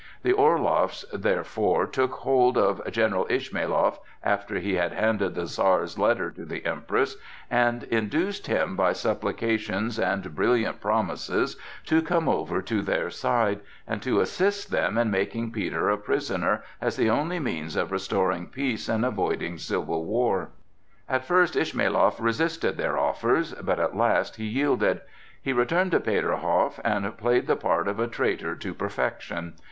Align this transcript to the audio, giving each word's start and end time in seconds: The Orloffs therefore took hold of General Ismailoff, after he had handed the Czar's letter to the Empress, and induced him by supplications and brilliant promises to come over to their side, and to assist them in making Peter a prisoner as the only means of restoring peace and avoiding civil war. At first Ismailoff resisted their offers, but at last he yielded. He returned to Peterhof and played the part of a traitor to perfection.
The 0.23 0.33
Orloffs 0.33 1.05
therefore 1.13 1.85
took 1.85 2.11
hold 2.13 2.57
of 2.57 2.81
General 2.91 3.27
Ismailoff, 3.29 3.99
after 4.23 4.57
he 4.57 4.73
had 4.73 4.93
handed 4.93 5.35
the 5.35 5.45
Czar's 5.45 5.99
letter 5.99 6.31
to 6.31 6.43
the 6.43 6.65
Empress, 6.65 7.17
and 7.51 7.83
induced 7.83 8.47
him 8.47 8.75
by 8.75 8.93
supplications 8.93 9.99
and 9.99 10.33
brilliant 10.33 10.81
promises 10.81 11.55
to 11.85 12.01
come 12.01 12.27
over 12.27 12.63
to 12.63 12.81
their 12.81 13.11
side, 13.11 13.59
and 13.87 14.01
to 14.01 14.21
assist 14.21 14.71
them 14.71 14.97
in 14.97 15.11
making 15.11 15.51
Peter 15.51 15.91
a 15.91 15.97
prisoner 15.99 16.63
as 16.81 16.95
the 16.95 17.11
only 17.11 17.37
means 17.37 17.75
of 17.75 17.91
restoring 17.91 18.47
peace 18.47 18.89
and 18.89 19.05
avoiding 19.05 19.59
civil 19.59 20.03
war. 20.03 20.49
At 21.07 21.25
first 21.25 21.55
Ismailoff 21.55 22.19
resisted 22.19 22.75
their 22.75 22.97
offers, 22.97 23.53
but 23.53 23.79
at 23.79 23.95
last 23.95 24.37
he 24.37 24.45
yielded. 24.45 25.01
He 25.39 25.53
returned 25.53 25.91
to 25.91 25.99
Peterhof 25.99 26.79
and 26.83 27.15
played 27.19 27.45
the 27.45 27.55
part 27.55 27.87
of 27.87 27.99
a 27.99 28.07
traitor 28.07 28.55
to 28.55 28.73
perfection. 28.73 29.53